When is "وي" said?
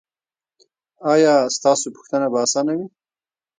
2.77-2.87